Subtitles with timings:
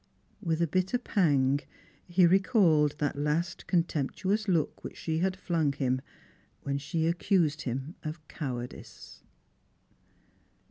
[0.41, 1.59] With a bitter pang
[2.07, 6.01] he recalled that last con temptuous look which she had flung him
[6.63, 9.21] when she accused him of cowardice.